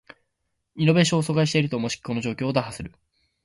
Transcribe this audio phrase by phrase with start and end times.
[0.77, 2.91] イノベーションを阻害していると思しきこの状況を打破する